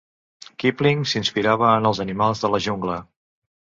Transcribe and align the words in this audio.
Kipling 0.63 1.05
s'inspirava 1.13 1.69
en 1.77 1.91
els 1.93 2.03
animals 2.09 2.45
de 2.47 2.55
la 2.57 2.67
jungla. 2.71 3.03